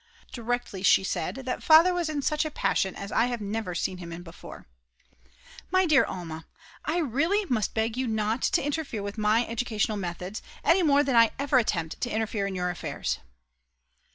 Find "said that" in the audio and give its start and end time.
1.03-1.61